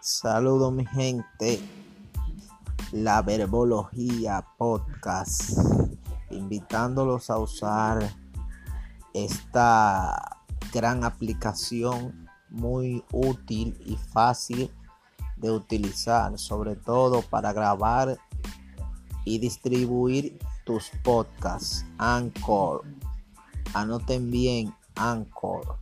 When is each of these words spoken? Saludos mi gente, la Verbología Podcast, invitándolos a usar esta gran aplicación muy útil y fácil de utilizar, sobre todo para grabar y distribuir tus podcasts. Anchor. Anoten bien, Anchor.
Saludos 0.00 0.72
mi 0.72 0.86
gente, 0.86 1.60
la 2.90 3.22
Verbología 3.22 4.44
Podcast, 4.58 5.58
invitándolos 6.30 7.30
a 7.30 7.38
usar 7.38 8.10
esta 9.14 10.38
gran 10.72 11.04
aplicación 11.04 12.28
muy 12.50 13.04
útil 13.12 13.80
y 13.86 13.96
fácil 13.96 14.70
de 15.36 15.50
utilizar, 15.50 16.38
sobre 16.38 16.76
todo 16.76 17.22
para 17.22 17.52
grabar 17.52 18.18
y 19.24 19.38
distribuir 19.38 20.38
tus 20.64 20.90
podcasts. 21.02 21.84
Anchor. 21.98 22.84
Anoten 23.74 24.30
bien, 24.30 24.74
Anchor. 24.94 25.78